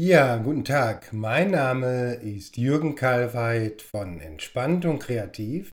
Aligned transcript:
Ja, 0.00 0.36
guten 0.36 0.64
Tag. 0.64 1.12
Mein 1.12 1.50
Name 1.50 2.14
ist 2.14 2.56
Jürgen 2.56 2.94
Kalweit 2.94 3.82
von 3.82 4.20
Entspannt 4.20 4.84
und 4.84 5.00
Kreativ, 5.00 5.72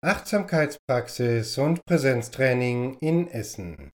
Achtsamkeitspraxis 0.00 1.58
und 1.58 1.84
Präsenztraining 1.84 2.98
in 3.00 3.26
Essen. 3.26 3.90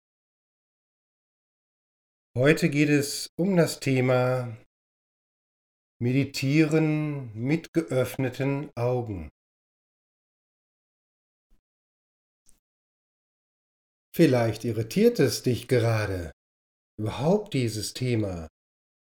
Heute 2.38 2.70
geht 2.70 2.89
es 2.89 3.29
um 3.39 3.55
das 3.55 3.79
Thema 3.79 4.57
Meditieren 6.02 7.34
mit 7.34 7.71
geöffneten 7.71 8.70
Augen. 8.75 9.29
Vielleicht 14.14 14.66
irritiert 14.66 15.21
es 15.21 15.41
dich 15.41 15.70
gerade, 15.70 16.34
überhaupt 17.00 17.54
dieses 17.54 17.93
Thema 17.93 18.50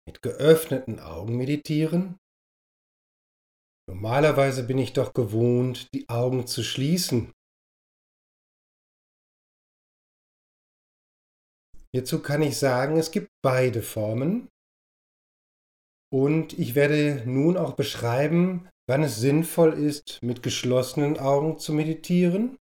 mit 0.08 0.22
geöffneten 0.22 1.00
Augen 1.00 1.38
meditieren? 1.38 2.18
Normalerweise 3.90 4.64
bin 4.64 4.78
ich 4.78 4.94
doch 4.94 5.14
gewohnt, 5.14 5.94
die 5.94 6.08
Augen 6.10 6.48
zu 6.48 6.64
schließen. 6.64 7.34
Hierzu 11.94 12.22
kann 12.22 12.42
ich 12.42 12.58
sagen, 12.58 12.98
es 12.98 13.12
gibt 13.12 13.30
beide 13.44 13.82
Formen. 13.82 14.50
Und 16.12 16.58
ich 16.58 16.76
werde 16.76 17.24
nun 17.26 17.58
auch 17.58 17.74
beschreiben, 17.74 18.70
wann 18.88 19.04
es 19.04 19.18
sinnvoll 19.18 19.74
ist, 19.74 20.22
mit 20.22 20.44
geschlossenen 20.44 21.18
Augen 21.20 21.60
zu 21.60 21.74
meditieren 21.74 22.58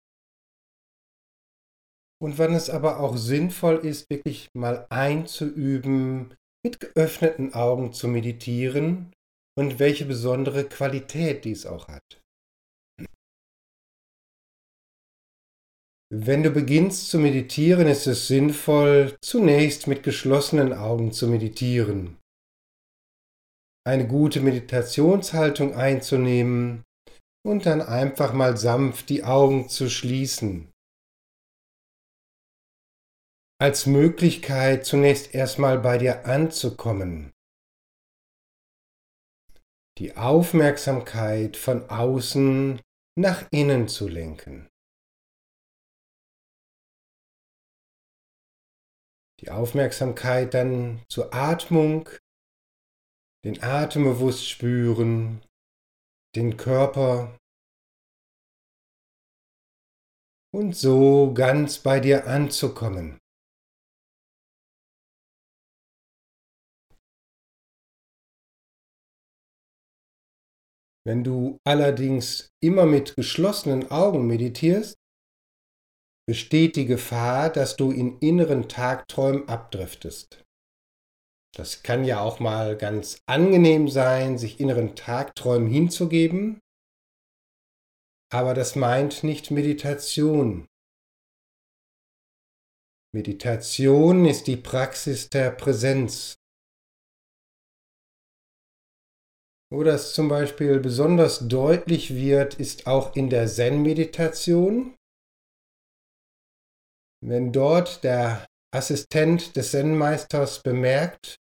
und 2.20 2.38
wann 2.38 2.55
es 2.55 2.68
aber 2.68 3.01
auch 3.01 3.16
sinnvoll 3.16 3.77
ist, 3.77 4.10
wirklich 4.10 4.48
mal 4.55 4.87
einzuüben, 4.91 6.34
mit 6.69 6.81
geöffneten 6.81 7.55
Augen 7.55 7.95
zu 7.95 8.09
meditieren 8.09 9.15
und 9.59 9.79
welche 9.79 10.05
besondere 10.05 10.65
Qualität 10.65 11.47
dies 11.47 11.65
auch 11.65 11.88
hat. 11.88 12.21
Wenn 16.13 16.43
du 16.43 16.51
beginnst 16.51 17.09
zu 17.09 17.19
meditieren, 17.19 17.87
ist 17.87 18.07
es 18.07 18.29
sinnvoll, 18.29 19.16
zunächst 19.23 19.87
mit 19.87 20.02
geschlossenen 20.02 20.75
Augen 20.75 21.10
zu 21.13 21.27
meditieren. 21.29 22.19
Eine 23.87 24.07
gute 24.07 24.41
Meditationshaltung 24.41 25.75
einzunehmen 25.75 26.82
und 27.47 27.65
dann 27.65 27.80
einfach 27.80 28.35
mal 28.35 28.59
sanft 28.59 29.09
die 29.09 29.25
Augen 29.25 29.71
zu 29.71 29.88
schließen 29.88 30.71
als 33.60 33.87
Möglichkeit, 33.87 34.87
zunächst 34.87 35.34
erstmal 35.34 35.80
bei 35.80 35.98
dir 35.98 36.26
anzukommen. 36.26 37.32
Die 39.98 40.16
Aufmerksamkeit 40.16 41.56
von 41.56 41.90
außen 41.90 42.80
nach 43.18 43.48
innen 43.51 43.88
zu 43.88 44.06
lenken. 44.06 44.68
Die 49.40 49.51
Aufmerksamkeit 49.51 50.54
dann 50.54 51.02
zur 51.09 51.34
Atmung, 51.34 52.09
den 53.45 53.62
Atem 53.62 54.04
bewusst 54.04 54.48
spüren, 54.48 55.45
den 56.36 56.56
Körper 56.56 57.36
und 60.52 60.76
so 60.76 61.34
ganz 61.34 61.80
bei 61.80 61.98
dir 61.98 62.26
anzukommen. 62.26 63.18
Wenn 71.09 71.25
du 71.25 71.59
allerdings 71.64 72.50
immer 72.62 72.84
mit 72.84 73.16
geschlossenen 73.16 73.91
Augen 73.91 74.26
meditierst, 74.26 74.98
besteht 76.28 76.76
die 76.76 76.84
Gefahr, 76.84 77.48
dass 77.48 77.78
du 77.78 77.91
in 77.91 78.19
inneren 78.19 78.69
Tagträumen 78.69 79.48
abdriftest. 79.48 80.44
Das 81.56 81.82
kann 81.82 82.04
ja 82.04 82.20
auch 82.20 82.41
mal 82.41 82.76
ganz 82.76 83.22
angenehm 83.24 83.88
sein, 83.88 84.36
sich 84.36 84.60
inneren 84.60 84.97
Tagträumen 84.97 85.70
hinzugeben, 85.70 86.60
aber 88.30 88.52
das 88.52 88.76
meint 88.76 89.24
nicht 89.24 89.50
Meditation. 89.50 90.66
Meditation 93.14 94.26
ist 94.26 94.47
die 94.47 94.58
Praxis 94.58 95.30
der 95.30 95.52
Präsenz, 95.52 96.38
Wo 99.70 99.82
das 99.84 100.14
zum 100.14 100.28
Beispiel 100.28 100.80
besonders 100.80 101.46
deutlich 101.46 102.14
wird, 102.14 102.54
ist 102.54 102.86
auch 102.86 103.14
in 103.14 103.28
der 103.28 103.46
Zen-Meditation. 103.46 104.94
Wenn 107.20 107.52
dort 107.52 108.02
der 108.02 108.46
Assistent 108.74 109.56
des 109.56 109.72
Zen-Meisters 109.72 110.62
bemerkt, 110.62 111.36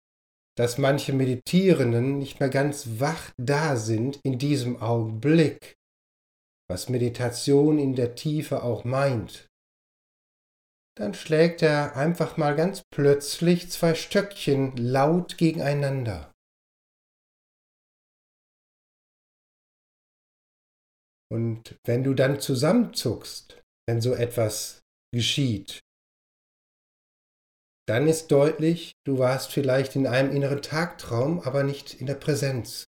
dass 0.58 0.78
manche 0.78 1.14
Meditierenden 1.14 2.18
nicht 2.18 2.40
mehr 2.40 2.50
ganz 2.50 3.00
wach 3.00 3.32
da 3.38 3.76
sind 3.78 4.20
in 4.24 4.40
diesem 4.40 4.82
Augenblick, 4.82 5.76
was 6.70 6.90
Meditation 6.90 7.80
in 7.80 7.96
der 7.96 8.16
Tiefe 8.16 8.64
auch 8.64 8.84
meint, 8.84 9.48
dann 10.98 11.14
schlägt 11.14 11.62
er 11.62 11.96
einfach 11.96 12.38
mal 12.38 12.56
ganz 12.56 12.82
plötzlich 12.92 13.70
zwei 13.70 13.94
Stöckchen 13.94 14.76
laut 14.76 15.38
gegeneinander. 15.38 16.34
Und 21.30 21.78
wenn 21.86 22.04
du 22.04 22.14
dann 22.14 22.40
zusammenzuckst, 22.40 23.62
wenn 23.88 24.02
so 24.02 24.14
etwas 24.14 24.82
geschieht, 25.14 25.80
dann 27.88 28.08
ist 28.08 28.32
deutlich, 28.32 28.94
du 29.06 29.18
warst 29.18 29.52
vielleicht 29.52 29.96
in 29.96 30.08
einem 30.08 30.36
inneren 30.36 30.62
Tagtraum, 30.62 31.40
aber 31.40 31.64
nicht 31.64 31.94
in 32.02 32.06
der 32.06 32.16
Präsenz. 32.16 32.86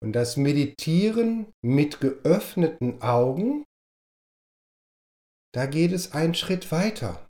Und 0.00 0.12
das 0.12 0.36
Meditieren 0.36 1.52
mit 1.64 2.00
geöffneten 2.00 3.02
Augen, 3.02 3.64
da 5.54 5.66
geht 5.66 5.92
es 5.92 6.12
einen 6.12 6.34
Schritt 6.34 6.72
weiter. 6.72 7.28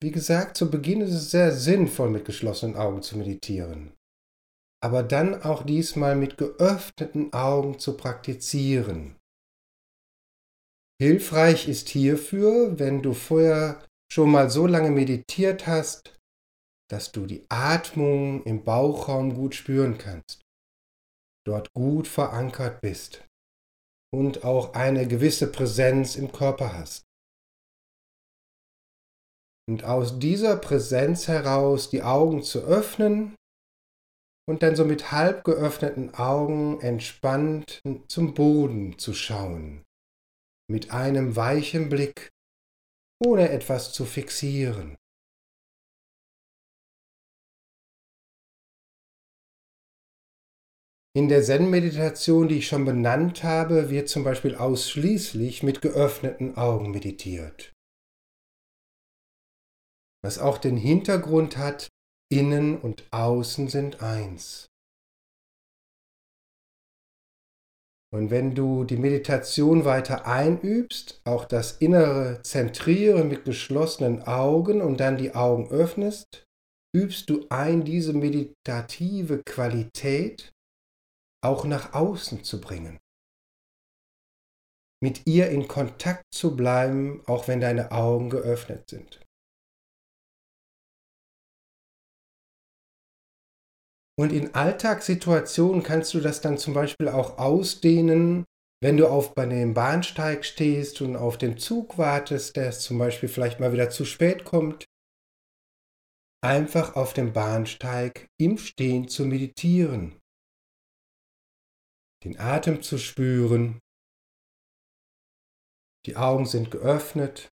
Wie 0.00 0.12
gesagt, 0.12 0.56
zu 0.56 0.70
Beginn 0.70 1.00
ist 1.00 1.14
es 1.14 1.30
sehr 1.30 1.52
sinnvoll, 1.52 2.10
mit 2.10 2.24
geschlossenen 2.24 2.76
Augen 2.76 3.02
zu 3.02 3.18
meditieren 3.18 3.92
aber 4.82 5.02
dann 5.02 5.42
auch 5.42 5.64
diesmal 5.64 6.16
mit 6.16 6.38
geöffneten 6.38 7.32
Augen 7.32 7.78
zu 7.78 7.96
praktizieren. 7.96 9.16
Hilfreich 11.00 11.68
ist 11.68 11.88
hierfür, 11.88 12.78
wenn 12.78 13.02
du 13.02 13.14
vorher 13.14 13.86
schon 14.12 14.30
mal 14.30 14.50
so 14.50 14.66
lange 14.66 14.90
meditiert 14.90 15.66
hast, 15.66 16.18
dass 16.90 17.12
du 17.12 17.26
die 17.26 17.46
Atmung 17.48 18.42
im 18.44 18.64
Bauchraum 18.64 19.34
gut 19.34 19.54
spüren 19.54 19.96
kannst, 19.96 20.42
dort 21.46 21.72
gut 21.72 22.08
verankert 22.08 22.80
bist 22.80 23.24
und 24.12 24.44
auch 24.44 24.74
eine 24.74 25.06
gewisse 25.06 25.50
Präsenz 25.50 26.16
im 26.16 26.32
Körper 26.32 26.72
hast. 26.72 27.04
Und 29.68 29.84
aus 29.84 30.18
dieser 30.18 30.56
Präsenz 30.56 31.28
heraus 31.28 31.90
die 31.90 32.02
Augen 32.02 32.42
zu 32.42 32.60
öffnen 32.60 33.36
und 34.50 34.64
dann 34.64 34.74
so 34.74 34.84
mit 34.84 35.12
halb 35.12 35.44
geöffneten 35.44 36.12
Augen 36.12 36.80
entspannt 36.80 37.80
zum 38.08 38.34
Boden 38.34 38.98
zu 38.98 39.14
schauen, 39.14 39.84
mit 40.68 40.90
einem 40.90 41.36
weichen 41.36 41.88
Blick, 41.88 42.30
ohne 43.24 43.50
etwas 43.50 43.92
zu 43.92 44.04
fixieren. 44.04 44.96
In 51.16 51.28
der 51.28 51.44
Zen-Meditation, 51.44 52.48
die 52.48 52.58
ich 52.58 52.66
schon 52.66 52.84
benannt 52.84 53.44
habe, 53.44 53.88
wird 53.88 54.08
zum 54.08 54.24
Beispiel 54.24 54.56
ausschließlich 54.56 55.62
mit 55.62 55.80
geöffneten 55.80 56.56
Augen 56.56 56.90
meditiert. 56.90 57.72
Was 60.24 60.40
auch 60.40 60.58
den 60.58 60.76
Hintergrund 60.76 61.56
hat, 61.56 61.88
Innen 62.32 62.80
und 62.80 63.04
Außen 63.12 63.68
sind 63.68 64.02
eins. 64.02 64.70
Und 68.12 68.30
wenn 68.30 68.54
du 68.54 68.84
die 68.84 68.96
Meditation 68.96 69.84
weiter 69.84 70.26
einübst, 70.26 71.20
auch 71.24 71.44
das 71.44 71.78
innere 71.78 72.42
Zentrieren 72.42 73.28
mit 73.28 73.44
geschlossenen 73.44 74.22
Augen 74.22 74.80
und 74.80 74.98
dann 74.98 75.16
die 75.16 75.34
Augen 75.34 75.70
öffnest, 75.70 76.44
übst 76.94 77.30
du 77.30 77.46
ein, 77.50 77.84
diese 77.84 78.12
meditative 78.12 79.42
Qualität 79.44 80.52
auch 81.44 81.64
nach 81.64 81.94
außen 81.94 82.42
zu 82.42 82.60
bringen. 82.60 82.98
Mit 85.02 85.26
ihr 85.26 85.48
in 85.50 85.66
Kontakt 85.66 86.24
zu 86.34 86.56
bleiben, 86.56 87.22
auch 87.26 87.48
wenn 87.48 87.60
deine 87.60 87.92
Augen 87.92 88.28
geöffnet 88.28 88.90
sind. 88.90 89.20
Und 94.20 94.32
in 94.32 94.54
Alltagssituationen 94.54 95.82
kannst 95.82 96.12
du 96.12 96.20
das 96.20 96.42
dann 96.42 96.58
zum 96.58 96.74
Beispiel 96.74 97.08
auch 97.08 97.38
ausdehnen, 97.38 98.44
wenn 98.82 98.98
du 98.98 99.08
auf 99.08 99.32
dem 99.32 99.72
Bahnsteig 99.72 100.44
stehst 100.44 101.00
und 101.00 101.16
auf 101.16 101.38
den 101.38 101.56
Zug 101.56 101.96
wartest, 101.96 102.54
der 102.56 102.70
zum 102.72 102.98
Beispiel 102.98 103.30
vielleicht 103.30 103.60
mal 103.60 103.72
wieder 103.72 103.88
zu 103.88 104.04
spät 104.04 104.44
kommt. 104.44 104.84
Einfach 106.44 106.96
auf 106.96 107.14
dem 107.14 107.32
Bahnsteig 107.32 108.28
im 108.38 108.58
Stehen 108.58 109.08
zu 109.08 109.24
meditieren, 109.24 110.20
den 112.22 112.38
Atem 112.38 112.82
zu 112.82 112.98
spüren, 112.98 113.78
die 116.04 116.16
Augen 116.16 116.44
sind 116.44 116.70
geöffnet 116.70 117.48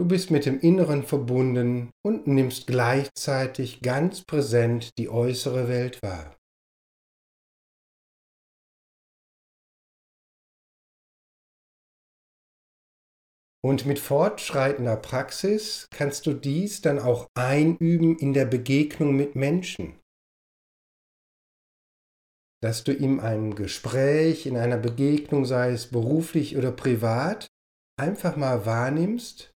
Du 0.00 0.08
bist 0.08 0.30
mit 0.30 0.46
dem 0.46 0.58
Inneren 0.58 1.02
verbunden 1.02 1.90
und 2.02 2.26
nimmst 2.26 2.66
gleichzeitig 2.66 3.82
ganz 3.82 4.22
präsent 4.24 4.96
die 4.96 5.10
äußere 5.10 5.68
Welt 5.68 6.02
wahr. 6.02 6.34
Und 13.62 13.84
mit 13.84 13.98
fortschreitender 13.98 14.96
Praxis 14.96 15.86
kannst 15.90 16.24
du 16.24 16.32
dies 16.32 16.80
dann 16.80 16.98
auch 16.98 17.28
einüben 17.34 18.16
in 18.16 18.32
der 18.32 18.46
Begegnung 18.46 19.14
mit 19.14 19.36
Menschen. 19.36 20.00
Dass 22.62 22.84
du 22.84 22.94
in 22.94 23.20
einem 23.20 23.54
Gespräch, 23.54 24.46
in 24.46 24.56
einer 24.56 24.78
Begegnung, 24.78 25.44
sei 25.44 25.72
es 25.72 25.90
beruflich 25.90 26.56
oder 26.56 26.72
privat, 26.72 27.48
einfach 27.98 28.38
mal 28.38 28.64
wahrnimmst, 28.64 29.52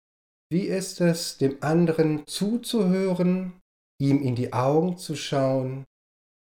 wie 0.53 0.67
ist 0.67 1.01
es, 1.01 1.37
dem 1.39 1.61
anderen 1.63 2.27
zuzuhören, 2.27 3.59
ihm 3.99 4.21
in 4.21 4.35
die 4.35 4.53
Augen 4.53 4.97
zu 4.97 5.15
schauen 5.15 5.83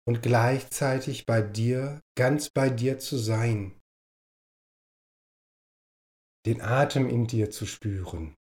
und 0.07 0.23
gleichzeitig 0.23 1.25
bei 1.25 1.41
dir, 1.41 1.99
ganz 2.17 2.49
bei 2.49 2.69
dir 2.69 2.99
zu 2.99 3.17
sein? 3.17 3.77
Den 6.45 6.61
Atem 6.61 7.09
in 7.09 7.27
dir 7.27 7.51
zu 7.51 7.65
spüren. 7.65 8.33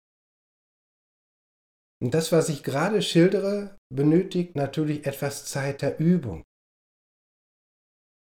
Und 2.01 2.15
das, 2.15 2.31
was 2.31 2.49
ich 2.49 2.63
gerade 2.63 3.03
schildere, 3.03 3.77
benötigt 3.93 4.55
natürlich 4.55 5.05
etwas 5.05 5.47
Zeit 5.47 5.83
der 5.83 5.99
Übung, 5.99 6.45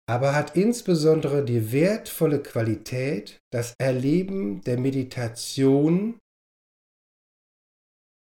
aber 0.06 0.34
hat 0.34 0.56
insbesondere 0.56 1.44
die 1.44 1.72
wertvolle 1.72 2.42
Qualität, 2.42 3.38
das 3.50 3.74
Erleben 3.78 4.60
der 4.62 4.78
Meditation 4.78 6.18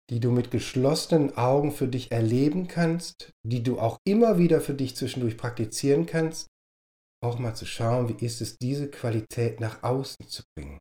die 0.09 0.19
du 0.19 0.31
mit 0.31 0.51
geschlossenen 0.51 1.37
Augen 1.37 1.71
für 1.71 1.87
dich 1.87 2.11
erleben 2.11 2.67
kannst, 2.67 3.31
die 3.43 3.63
du 3.63 3.79
auch 3.79 3.97
immer 4.05 4.37
wieder 4.37 4.61
für 4.61 4.73
dich 4.73 4.95
zwischendurch 4.95 5.37
praktizieren 5.37 6.05
kannst, 6.05 6.47
auch 7.23 7.39
mal 7.39 7.55
zu 7.55 7.65
schauen, 7.65 8.09
wie 8.09 8.25
ist 8.25 8.41
es, 8.41 8.57
diese 8.57 8.89
Qualität 8.89 9.59
nach 9.59 9.81
außen 9.81 10.27
zu 10.27 10.43
bringen. 10.55 10.79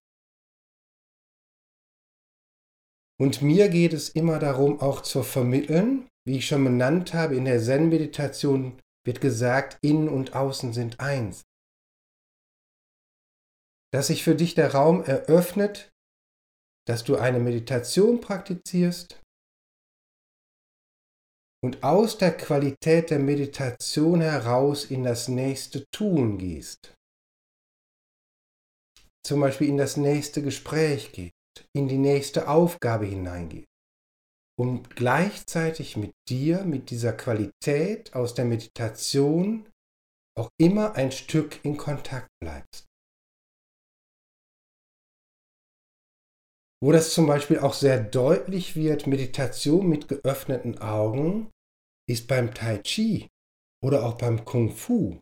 Und 3.21 3.41
mir 3.41 3.69
geht 3.69 3.93
es 3.93 4.09
immer 4.09 4.41
darum, 4.41 4.81
auch 4.81 5.03
zu 5.03 5.23
vermitteln, 5.23 6.09
wie 6.27 6.39
ich 6.39 6.47
schon 6.49 6.65
benannt 6.65 7.15
habe, 7.15 7.37
in 7.37 7.45
der 7.45 7.61
Zen-Meditation 7.61 8.81
wird 9.07 9.21
gesagt, 9.21 9.79
innen 9.83 10.09
und 10.09 10.35
außen 10.35 10.73
sind 10.73 10.99
eins. 10.99 11.43
Dass 13.93 14.09
sich 14.09 14.25
für 14.25 14.35
dich 14.35 14.55
der 14.55 14.75
Raum 14.75 15.05
eröffnet, 15.05 15.92
dass 16.87 17.05
du 17.05 17.17
eine 17.17 17.39
Meditation 17.39 18.21
praktizierst 18.21 19.21
und 21.65 21.83
aus 21.85 22.19
der 22.19 22.37
Qualität 22.37 23.11
der 23.11 23.21
Meditation 23.21 24.21
heraus 24.21 24.85
in 24.85 25.05
das 25.05 25.29
nächste 25.29 25.85
Tun 25.95 26.39
gehst. 26.39 26.95
Zum 29.25 29.41
Beispiel 29.41 29.69
in 29.69 29.77
das 29.77 29.97
nächste 29.97 30.43
Gespräch 30.43 31.13
gehst, 31.13 31.33
in 31.77 31.87
die 31.87 31.99
nächste 31.99 32.49
Aufgabe 32.49 33.07
hineingehst 33.07 33.69
und 34.59 34.97
gleichzeitig 34.97 35.97
mit 35.97 36.13
dir, 36.29 36.65
mit 36.65 36.91
dieser 36.91 37.13
Qualität 37.13 38.15
aus 38.15 38.35
der 38.35 38.45
Meditation 38.45 39.69
auch 40.37 40.51
immer 40.59 40.95
ein 40.95 41.13
Stück 41.13 41.65
in 41.65 41.77
Kontakt 41.77 42.29
bleibst. 42.41 42.87
Wo 46.83 46.91
das 46.91 47.15
zum 47.15 47.29
Beispiel 47.29 47.61
auch 47.61 47.75
sehr 47.75 48.03
deutlich 48.03 48.75
wird, 48.75 49.07
Meditation 49.07 49.89
mit 49.89 50.09
geöffneten 50.09 50.79
Augen 50.79 51.53
ist 52.11 52.27
beim 52.27 52.53
Tai 52.55 52.79
Chi 52.79 53.29
oder 53.85 54.05
auch 54.05 54.19
beim 54.19 54.45
Kung 54.45 54.75
Fu, 54.75 55.21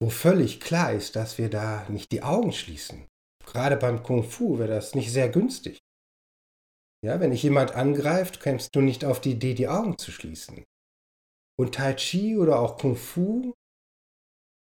wo 0.00 0.08
völlig 0.08 0.60
klar 0.60 0.94
ist, 0.94 1.14
dass 1.14 1.36
wir 1.36 1.50
da 1.50 1.86
nicht 1.90 2.10
die 2.10 2.22
Augen 2.22 2.52
schließen. 2.52 3.06
Gerade 3.44 3.76
beim 3.76 4.02
Kung 4.02 4.24
Fu 4.24 4.58
wäre 4.58 4.70
das 4.70 4.94
nicht 4.94 5.12
sehr 5.12 5.28
günstig. 5.28 5.78
Ja, 7.04 7.20
wenn 7.20 7.32
dich 7.32 7.42
jemand 7.42 7.72
angreift, 7.72 8.40
kommst 8.40 8.74
du 8.74 8.80
nicht 8.80 9.04
auf 9.04 9.20
die 9.20 9.32
Idee, 9.32 9.52
die 9.52 9.68
Augen 9.68 9.98
zu 9.98 10.10
schließen. 10.10 10.64
Und 11.60 11.74
Tai 11.74 11.92
Chi 11.94 12.38
oder 12.38 12.58
auch 12.58 12.78
Kung 12.78 12.96
Fu 12.96 13.52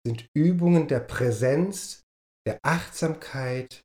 sind 0.07 0.27
Übungen 0.35 0.89
der 0.89 1.01
Präsenz, 1.01 2.01
der 2.47 2.59
Achtsamkeit, 2.63 3.83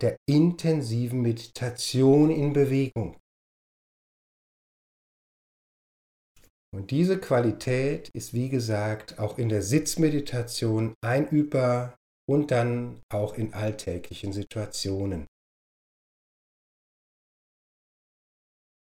der 0.00 0.16
intensiven 0.26 1.22
Meditation 1.22 2.30
in 2.30 2.52
Bewegung. 2.52 3.16
Und 6.74 6.90
diese 6.90 7.20
Qualität 7.20 8.08
ist, 8.10 8.34
wie 8.34 8.48
gesagt, 8.48 9.20
auch 9.20 9.38
in 9.38 9.48
der 9.48 9.62
Sitzmeditation 9.62 10.94
einübbar 11.04 11.96
und 12.28 12.50
dann 12.50 13.00
auch 13.12 13.34
in 13.34 13.54
alltäglichen 13.54 14.32
Situationen. 14.32 15.26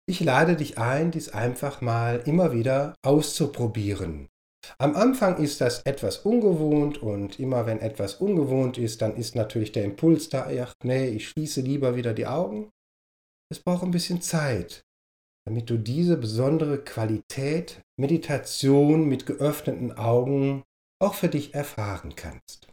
Ich 0.08 0.20
lade 0.20 0.56
dich 0.56 0.78
ein, 0.78 1.10
dies 1.10 1.28
einfach 1.28 1.80
mal 1.80 2.22
immer 2.26 2.52
wieder 2.52 2.94
auszuprobieren. 3.04 4.28
Am 4.78 4.96
Anfang 4.96 5.38
ist 5.38 5.60
das 5.60 5.82
etwas 5.82 6.18
ungewohnt 6.18 6.98
und 6.98 7.38
immer 7.38 7.66
wenn 7.66 7.80
etwas 7.80 8.16
ungewohnt 8.16 8.78
ist, 8.78 9.02
dann 9.02 9.16
ist 9.16 9.34
natürlich 9.34 9.72
der 9.72 9.84
Impuls 9.84 10.28
da, 10.28 10.48
ach 10.60 10.74
nee, 10.82 11.08
ich 11.08 11.28
schließe 11.28 11.60
lieber 11.60 11.96
wieder 11.96 12.14
die 12.14 12.26
Augen. 12.26 12.70
Es 13.50 13.60
braucht 13.60 13.84
ein 13.84 13.90
bisschen 13.90 14.20
Zeit, 14.20 14.84
damit 15.46 15.70
du 15.70 15.78
diese 15.78 16.16
besondere 16.16 16.82
Qualität 16.82 17.80
Meditation 17.98 19.08
mit 19.08 19.26
geöffneten 19.26 19.92
Augen 19.92 20.64
auch 21.00 21.14
für 21.14 21.28
dich 21.28 21.54
erfahren 21.54 22.16
kannst. 22.16 22.68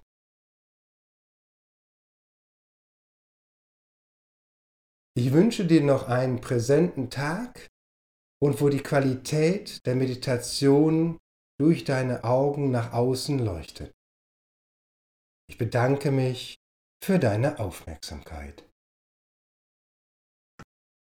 Ich 5.16 5.32
wünsche 5.32 5.66
dir 5.66 5.84
noch 5.84 6.08
einen 6.08 6.42
präsenten 6.42 7.12
Tag 7.12 7.70
und 8.42 8.62
wo 8.62 8.70
die 8.70 8.80
Qualität 8.80 9.86
der 9.86 9.96
Meditation 9.96 11.20
durch 11.60 11.84
deine 11.84 12.24
Augen 12.24 12.72
nach 12.72 12.94
außen 12.94 13.40
leuchtet. 13.40 13.92
Ich 15.50 15.58
bedanke 15.58 16.12
mich 16.12 16.58
für 17.04 17.20
deine 17.20 17.60
Aufmerksamkeit. 17.60 18.64